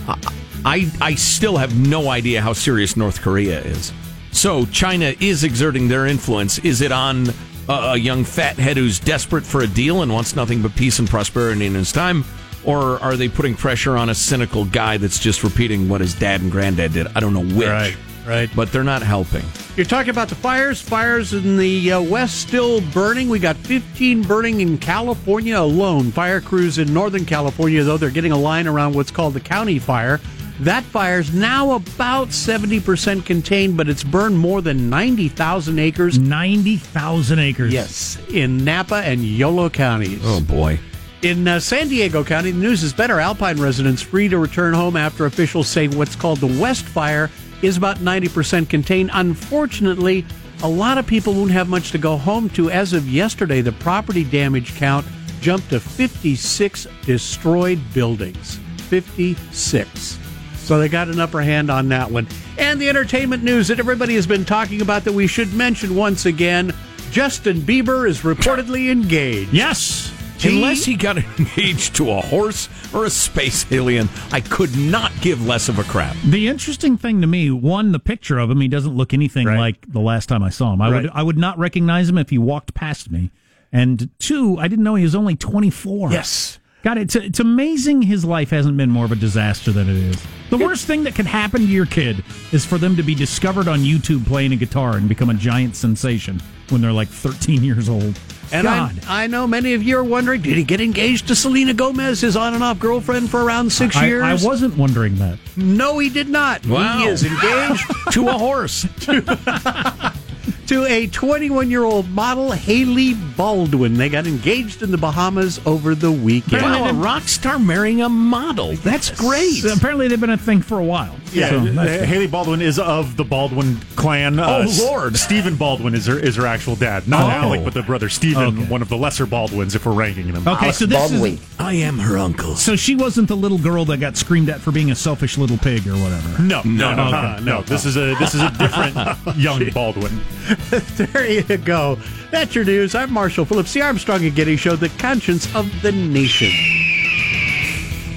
[0.08, 0.16] I,
[0.64, 3.92] I I still have no idea how serious North Korea is.
[4.32, 6.58] So China is exerting their influence.
[6.60, 7.26] Is it on
[7.68, 11.08] a, a young fathead who's desperate for a deal and wants nothing but peace and
[11.08, 12.24] prosperity in his time?
[12.64, 16.42] Or are they putting pressure on a cynical guy that's just repeating what his dad
[16.42, 17.06] and granddad did?
[17.16, 17.68] I don't know which.
[17.68, 18.50] Right, right.
[18.54, 19.44] But they're not helping.
[19.76, 20.80] You're talking about the fires.
[20.80, 23.28] Fires in the uh, west still burning.
[23.28, 26.10] We got 15 burning in California alone.
[26.10, 29.78] Fire crews in Northern California, though, they're getting a line around what's called the county
[29.78, 30.20] fire.
[30.60, 36.18] That fire's now about 70% contained, but it's burned more than 90,000 acres.
[36.18, 37.72] 90,000 acres.
[37.72, 40.20] Yes, in Napa and Yolo counties.
[40.22, 40.78] Oh, boy.
[41.22, 43.20] In uh, San Diego County, the news is better.
[43.20, 47.30] Alpine residents free to return home after officials say what's called the West Fire
[47.62, 49.10] is about 90% contained.
[49.12, 50.24] Unfortunately,
[50.62, 52.70] a lot of people won't have much to go home to.
[52.70, 55.06] As of yesterday, the property damage count
[55.40, 58.58] jumped to 56 destroyed buildings.
[58.88, 60.18] 56.
[60.56, 62.28] So they got an upper hand on that one.
[62.58, 66.26] And the entertainment news that everybody has been talking about that we should mention once
[66.26, 66.74] again
[67.10, 69.52] Justin Bieber is reportedly engaged.
[69.52, 70.09] Yes.
[70.44, 75.44] Unless he got engaged to a horse or a space alien, I could not give
[75.46, 76.16] less of a crap.
[76.24, 79.58] The interesting thing to me, one, the picture of him, he doesn't look anything Right.
[79.58, 80.80] like the last time I saw him.
[80.82, 83.30] I would I would not recognize him if he walked past me.
[83.72, 86.10] And two, I didn't know he was only 24.
[86.12, 86.58] Yes.
[86.82, 90.22] God, it's it's amazing his life hasn't been more of a disaster than it is.
[90.48, 93.68] The worst thing that could happen to your kid is for them to be discovered
[93.68, 97.88] on YouTube playing a guitar and become a giant sensation when they're like 13 years
[97.90, 98.18] old.
[98.52, 99.00] And I, God.
[99.06, 102.36] I know many of you are wondering, did he get engaged to Selena Gomez, his
[102.36, 104.22] on and off girlfriend, for around six I, years?
[104.24, 105.38] I wasn't wondering that.
[105.56, 106.66] No, he did not.
[106.66, 106.98] Wow.
[106.98, 108.86] He is engaged to a horse.
[110.70, 113.94] to a 21 year old model, Hailey Baldwin.
[113.94, 116.62] They got engaged in the Bahamas over the weekend.
[116.62, 118.74] Wow, a rock star marrying a model.
[118.76, 119.62] That's great.
[119.62, 121.16] So apparently, they've been a thing for a while.
[121.32, 122.04] Yeah, So, uh.
[122.04, 124.38] Hailey Baldwin is of the Baldwin clan.
[124.38, 125.16] Oh, S- Lord.
[125.16, 127.30] Stephen Baldwin is her is her actual dad, not Oh.
[127.30, 128.64] Alec, but the brother Stephen, Okay.
[128.66, 130.46] one of the lesser Baldwins, if we're ranking them.
[130.46, 132.54] Okay, so this is I am her uncle.
[132.54, 135.58] so she wasn't the little girl that got screamed at for being a selfish little
[135.58, 136.42] pig or whatever.
[136.42, 137.44] No, no, no, no, Okay.
[137.44, 137.62] no.
[137.62, 138.96] This is a this is a different
[139.36, 140.20] young Baldwin.
[140.96, 141.98] there you go.
[142.30, 142.94] That's your news.
[142.94, 146.50] I'm Marshall Phillips, the Armstrong and Getty Show, the conscience of the nation.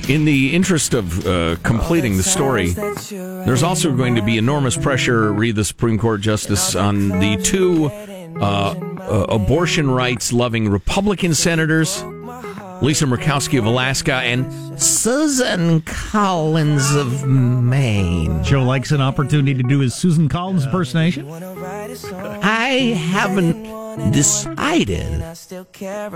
[0.09, 5.31] In the interest of uh, completing the story, there's also going to be enormous pressure,
[5.31, 7.85] read the Supreme Court justice, on the two
[8.41, 12.03] uh, uh, abortion rights loving Republican senators,
[12.81, 18.43] Lisa Murkowski of Alaska and Susan Collins of Maine.
[18.43, 21.29] Joe likes an opportunity to do his Susan Collins impersonation.
[21.29, 23.63] I haven't
[24.11, 25.21] decided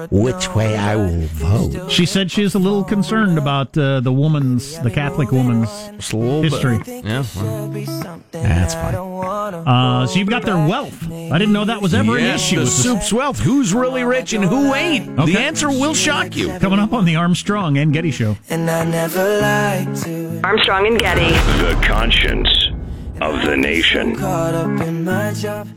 [0.10, 1.92] which way I will vote.
[1.92, 6.14] She said she is a little concerned about uh, the woman's, the Catholic woman's Just
[6.14, 6.52] a little bit.
[6.52, 6.80] history.
[7.04, 7.70] Yeah, well,
[8.32, 8.96] that's fine.
[8.96, 11.04] Uh, so you've got their wealth.
[11.12, 12.56] I didn't know that was ever an Yes, issue.
[12.56, 12.84] the with this.
[12.84, 13.40] soup's wealth.
[13.40, 15.20] Who's really rich and who ain't?
[15.20, 15.34] Okay.
[15.34, 16.58] The answer will shock you.
[16.60, 18.38] Coming up on the Armstrong and Getty Show.
[18.50, 21.32] And I never lied to Armstrong and Getty.
[21.32, 22.70] The conscience
[23.20, 24.16] of the nation.
[24.16, 25.68] caught up in my job.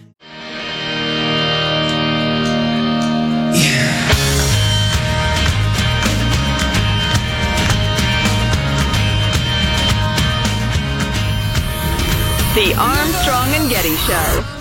[12.55, 14.60] The Armstrong and Getty Show.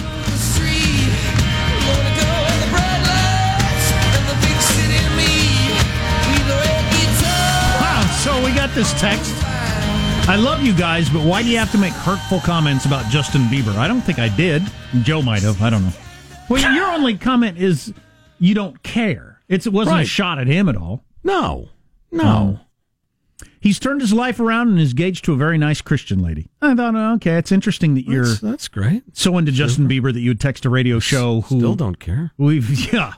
[8.49, 9.31] We got this text.
[10.27, 13.41] I love you guys, but why do you have to make hurtful comments about Justin
[13.43, 13.75] Bieber?
[13.75, 14.63] I don't think I did.
[15.03, 15.61] Joe might have.
[15.61, 15.91] I don't know.
[16.49, 17.93] Well, your only comment is
[18.39, 19.39] you don't care.
[19.47, 21.03] It's, it wasn't a shot at him at all.
[21.23, 21.69] No,
[22.11, 22.59] no.
[23.59, 26.49] He's turned his life around and is engaged to a very nice Christian lady.
[26.61, 29.03] I thought, oh, okay, it's interesting that you're That's, that's great.
[29.13, 32.31] so into Justin Bieber that you would text a radio show who Still don't care.
[32.37, 33.13] we've yeah,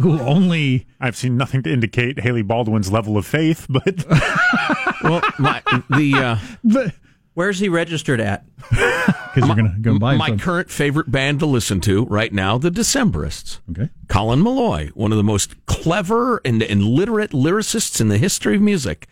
[0.00, 4.04] who only I've seen nothing to indicate Hailey Baldwin's level of faith, but
[5.02, 6.90] Well, my, the uh,
[7.34, 8.44] Where's he registered at?
[8.68, 10.38] Because you're going to go buy My some.
[10.40, 13.60] current favorite band to listen to right now, the Decemberists.
[13.70, 13.88] Okay.
[14.08, 18.62] Colin Meloy, one of the most clever and, and literate lyricists in the history of
[18.62, 19.06] music.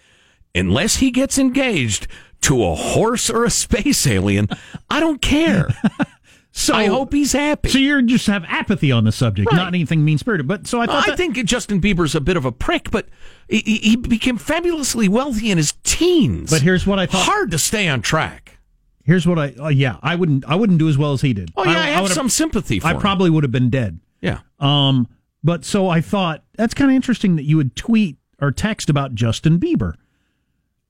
[0.55, 2.09] Unless he gets engaged
[2.43, 4.49] to a horse or a space alien,
[4.91, 5.69] I don't care.
[6.51, 7.69] So I hope he's happy.
[7.69, 9.57] So you just have apathy on the subject, Right.
[9.59, 10.49] not anything mean spirited.
[10.49, 13.07] But so I thought I that- think Justin Bieber's a bit of a prick, but
[13.49, 16.51] he, he became fabulously wealthy in his teens.
[16.51, 17.27] But here's what I thought.
[17.27, 18.59] Hard to stay on track.
[19.05, 19.55] Here's what I.
[19.59, 20.45] Uh, yeah, I wouldn't.
[20.47, 21.51] I wouldn't do as well as he did.
[21.57, 23.01] Oh yeah, I, have would've- some sympathy for I him.
[23.01, 24.01] probably would have been dead.
[24.21, 24.41] yeah.
[24.61, 25.07] Um,
[25.45, 29.15] but so I thought that's kind of interesting that you would tweet or text about
[29.15, 29.95] Justin Bieber.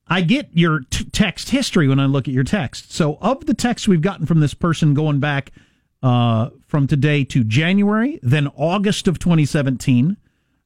[0.08, 2.92] I get your t- text history when I look at your text.
[2.92, 5.52] So of the texts we've gotten from this person going back
[6.02, 10.16] uh, from today to January, then August of 2017,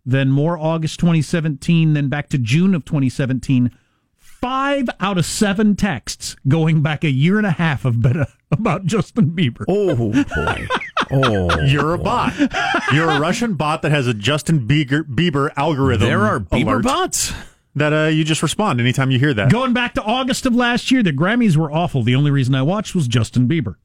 [0.04, 3.70] then more August 2017, then back to June of 2017.
[4.18, 8.24] Five out of seven texts going back a year and a half have been uh,
[8.50, 9.64] about Justin Bieber.
[9.68, 10.66] Oh boy.
[11.14, 12.32] Oh, You're a bot.
[12.90, 16.08] You're a Russian bot that has a Justin Bieber, Bieber algorithm.
[16.08, 17.34] there are Bieber alert bots.
[17.74, 19.50] That uh, you just respond anytime you hear that.
[19.50, 22.02] Going back to August of last year, the Grammys were awful.
[22.02, 23.76] The only reason I watched was Justin Bieber.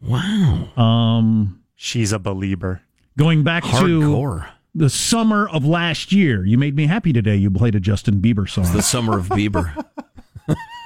[0.00, 0.68] Wow.
[0.76, 2.82] Um, She's a believer.
[3.16, 4.46] going back Hardcore.
[4.46, 7.36] to the summer of last year, you made me happy today.
[7.36, 8.72] You played a Justin Bieber song.
[8.72, 9.84] The summer of Bieber.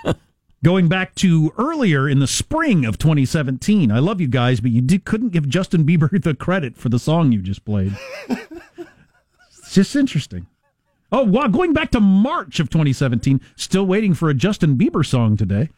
[0.65, 4.81] going back to earlier in the spring of 2017, I love you guys, but you
[4.81, 7.97] did, couldn't give Justin Bieber the credit for the song you just played.
[8.29, 10.47] it's just interesting.
[11.15, 11.47] Oh, wow.
[11.47, 15.69] Going back to March of 2017, still waiting for a Justin Bieber song today.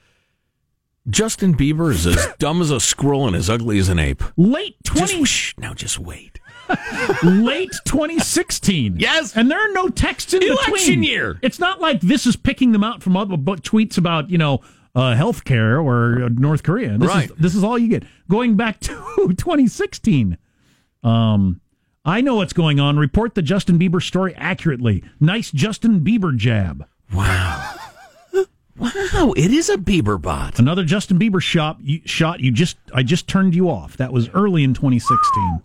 [1.11, 4.23] Justin Bieber is as dumb as a squirrel and as ugly as an ape.
[4.39, 6.41] Late Just 20, shh, now just wait.
[7.23, 8.97] late 2016.
[8.99, 9.37] Yes.
[9.37, 11.03] and there are no texts in Election between.
[11.03, 11.39] year.
[11.43, 14.61] It's not like this is picking them out from other but tweets about you know
[14.95, 16.97] uh, healthcare or uh, North Korea.
[16.97, 17.31] This Right.
[17.31, 18.05] Is, this is all you get.
[18.31, 18.95] Going back to
[19.37, 20.39] 2016.
[21.05, 21.61] Um,
[22.07, 22.97] I know what's going on.
[22.99, 25.03] Report the Justin Bieber story accurately.
[25.19, 26.87] Nice Justin Bieber jab.
[27.13, 27.75] Wow.
[28.79, 30.61] wow, it is a Bieber bot.
[30.61, 31.79] Another Justin Bieber shot.
[31.83, 32.39] You, shot.
[32.39, 32.77] You just.
[32.95, 33.97] I just turned you off.
[33.97, 35.63] That was early in 2016.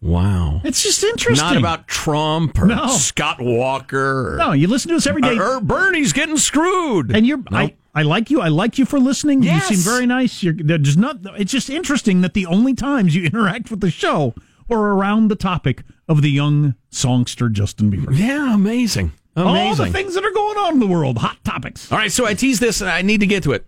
[0.00, 0.60] Wow.
[0.64, 1.46] It's just interesting.
[1.46, 2.88] Not about Trump or No.
[2.88, 4.34] Scott Walker.
[4.34, 5.38] Or, No, you listen to us every day.
[5.38, 7.14] or Bernie's getting screwed.
[7.14, 7.74] And you're, I, Nope.
[7.94, 8.40] I like you.
[8.40, 9.44] I like you for listening.
[9.44, 9.70] Yes.
[9.70, 10.42] You seem very nice.
[10.42, 11.18] You're they're not.
[11.38, 14.34] It's just interesting that the only times you interact with the show
[14.70, 18.16] are around the topic of the young songster Justin Bieber.
[18.16, 19.12] yeah, amazing.
[19.36, 21.90] All the things that are going on in the world, hot topics.
[21.90, 23.64] All right, so I tease this and I need to get to it.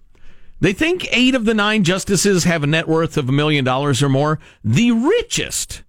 [0.60, 4.02] They think eight of the nine justices have a net worth of a million dollars
[4.02, 4.38] or more.
[4.62, 5.82] The richest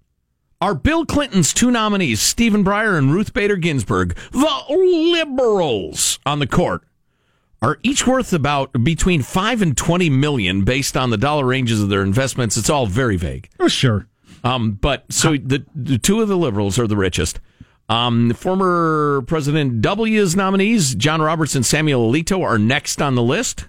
[0.62, 4.15] are Bill Clinton's two nominees, Stephen Breyer and Ruth Bader Ginsburg.
[4.32, 6.84] The liberals on the court
[7.62, 11.89] are each worth about between five and twenty million based on the dollar ranges of
[11.89, 12.58] their investments.
[12.58, 13.50] It's all very vague.
[13.60, 14.08] Oh, sure.
[14.46, 17.40] Um, but so the, the two of the liberals are the richest.
[17.90, 23.68] Um, former President W's nominees, John Roberts and Samuel Alito, are next on the list.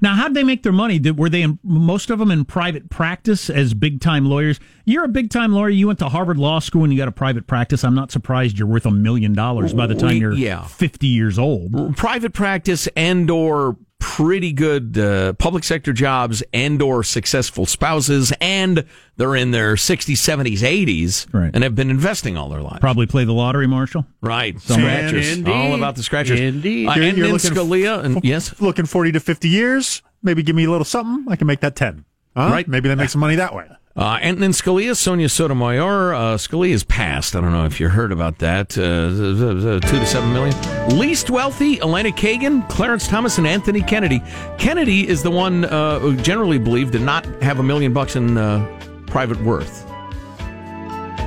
[0.00, 0.98] Now, how'd they make their money?
[0.98, 4.58] Did, were they in, most of them in private practice as big time lawyers?
[4.84, 5.68] You're a big time lawyer.
[5.68, 7.84] You went to Harvard Law School and you got a private practice.
[7.84, 10.64] I'm not surprised you're worth a million dollars by the time you're yeah.
[10.64, 11.96] 50 years old.
[11.96, 13.76] Private practice and or
[14.16, 18.84] pretty good uh, public sector jobs and or successful spouses and
[19.16, 21.50] they're in their 60s 70s 80s Right.
[21.52, 24.06] and have been investing all their lives Probably play the lottery, Marshall.
[24.20, 25.50] right scratchers Indeed.
[25.52, 26.86] all about the scratchers Indeed.
[26.86, 30.44] uh, and you're then looking f- Scalia and yes Looking 40 to 50 years, maybe
[30.44, 31.26] give me a little something.
[31.32, 32.04] I can make that 10.
[32.36, 32.50] Huh?
[32.52, 32.68] Right.
[32.68, 33.66] Maybe they make some money that way.
[33.96, 36.14] Uh, then Scalia, Sonia Sotomayor.
[36.14, 37.36] Uh, Scalia's passed.
[37.36, 38.76] I don't know if you heard about that.
[38.76, 40.98] Uh, two to seven million.
[40.98, 44.20] Least wealthy, Elena Kagan, Clarence Thomas, and Anthony Kennedy.
[44.58, 48.36] Kennedy is the one uh, who generally believed to not have a million bucks in
[48.36, 48.66] uh,
[49.06, 49.88] private worth.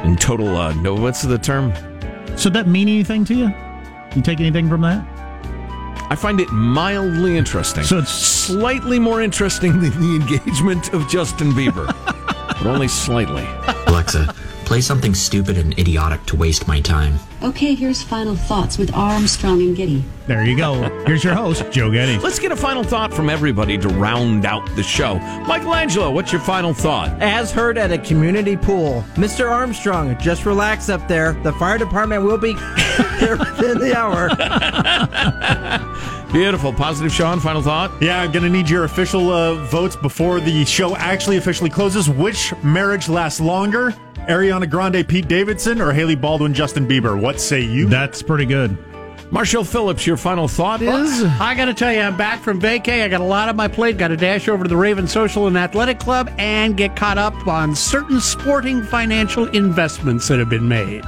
[0.03, 1.73] In total, uh, no, what's the term?
[2.37, 3.53] So that mean anything to you?
[4.15, 5.05] You take anything from that?
[6.09, 7.83] I find it mildly interesting.
[7.83, 11.87] So it's- slightly more interesting than the engagement of Justin Bieber,
[12.57, 13.45] but only slightly.
[13.87, 14.33] Alexa,
[14.65, 17.17] play something stupid and idiotic to waste my time.
[17.43, 20.03] Okay, here's final thoughts with Armstrong and Getty.
[20.25, 20.73] There you go.
[21.05, 22.17] Here's your host, Joe Getty.
[22.17, 25.19] Let's get a final thought from everybody to round out the show.
[25.47, 27.09] Michelangelo, what's your final thought?
[27.21, 29.49] As heard at a community pool, Mr.
[29.49, 31.33] Armstrong, just relax up there.
[31.43, 32.53] The fire department will be
[33.19, 34.29] here within the hour.
[36.31, 36.73] Beautiful.
[36.73, 37.39] Positive, Sean.
[37.39, 37.91] Final thought?
[38.01, 42.09] Yeah, I'm going to need your official uh, votes before the show actually officially closes.
[42.09, 43.91] Which marriage lasts longer?
[44.29, 47.19] Ariana Grande, Pete Davidson, or Hailey Baldwin, Justin Bieber?
[47.19, 47.87] What say you?
[47.87, 48.77] That's pretty good.
[49.31, 51.23] Marshall Phillips, your final thought is?
[51.23, 53.03] I got to tell you, I'm back from vacay.
[53.03, 53.97] I got a lot on my plate.
[53.97, 57.47] Got to dash over to the Raven Social and Athletic Club and get caught up
[57.47, 61.03] on certain sporting financial investments that have been made.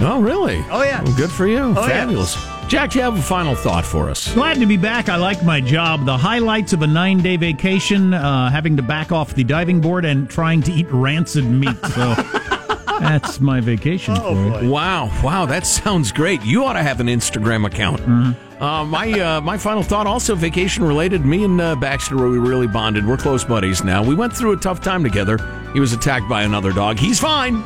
[0.00, 0.64] Oh, really?
[0.70, 1.02] Oh, yeah.
[1.02, 1.58] Well, good for you.
[1.58, 2.36] Oh, Fabulous.
[2.72, 4.32] Jack, you have a final thought for us?
[4.32, 5.10] Glad to be back.
[5.10, 6.06] I like my job.
[6.06, 10.06] The highlights of a nine day vacation, uh, having to back off the diving board
[10.06, 11.76] and trying to eat rancid meat.
[11.94, 12.14] So
[12.98, 14.14] that's my vacation.
[14.16, 14.66] Oh.
[14.70, 16.40] Wow, wow, that sounds great.
[16.44, 18.00] You ought to have an Instagram account.
[18.00, 18.62] Mm-hmm.
[18.62, 21.26] Uh, my uh, my final thought, also vacation related.
[21.26, 23.06] Me and uh, Baxter, we really bonded.
[23.06, 24.02] We're close buddies now.
[24.02, 25.36] We went through a tough time together.
[25.74, 26.98] He was attacked by another dog.
[26.98, 27.62] He's fine.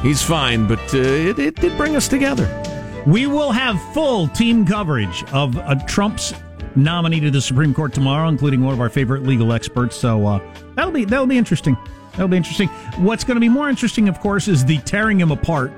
[0.00, 2.65] He's fine, but uh, it, it did bring us together.
[3.06, 6.34] We will have full team coverage of uh, Trump's
[6.74, 9.96] nominee to the Supreme Court tomorrow, including one of our favorite legal experts.
[9.96, 11.76] So uh, that'll be that'll be interesting.
[12.12, 12.68] That'll be interesting.
[12.98, 15.72] What's going to be more interesting, of course, is the tearing him apart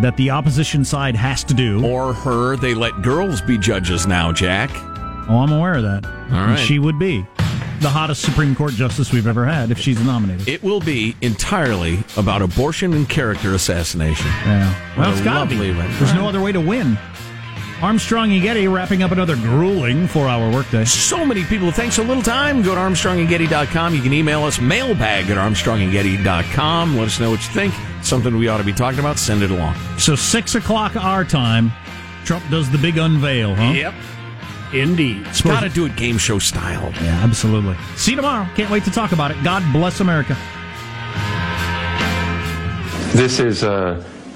[0.00, 1.84] that the opposition side has to do.
[1.84, 2.56] Or her.
[2.56, 4.70] They let girls be judges now, Jack.
[5.28, 6.06] Oh, I'm aware of that.
[6.06, 7.26] All And she would be
[7.80, 10.48] the hottest Supreme Court justice we've ever had if she's nominated.
[10.48, 14.26] It will be entirely about abortion and character assassination.
[14.26, 14.94] Yeah.
[14.96, 15.68] Well, What it's a got to be.
[15.70, 15.92] event.
[15.98, 16.98] There's no other way to win.
[17.82, 20.84] Armstrong and Getty wrapping up another grueling four-hour workday.
[20.84, 21.70] So many people.
[21.70, 22.60] Thanks so little time.
[22.62, 23.94] Go to ArmstrongandGetty.com.
[23.94, 26.96] You can email us mailbag at ArmstrongandGetty.com.
[26.96, 27.74] Let us know what you think.
[28.02, 29.18] Something we ought to be talking about.
[29.18, 29.76] Send it along.
[29.98, 31.72] So six o'clock our time,
[32.26, 33.72] Trump does the big unveil, huh?
[33.72, 33.94] Yep.
[34.72, 35.26] Indeed.
[35.42, 36.92] Got to do it game show style.
[37.02, 37.76] Yeah, absolutely.
[37.96, 38.48] See you tomorrow.
[38.54, 39.42] Can't wait to talk about it.
[39.42, 40.36] God bless America.
[43.12, 44.04] This is a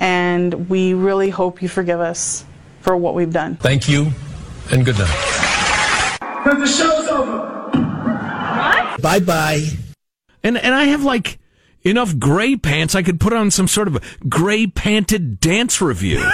[0.00, 2.44] and we really hope you forgive us
[2.80, 3.56] for what we've done.
[3.56, 4.10] Thank you,
[4.72, 6.18] and good night.
[6.42, 7.68] Because the show's over.
[7.76, 9.02] What?
[9.02, 9.68] Bye bye.
[10.42, 11.38] And and I have like
[11.82, 16.28] enough gray pants I could put on some sort of gray panted dance review.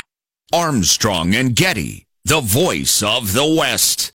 [0.52, 4.08] Armstrong and Getty, the voice of the West.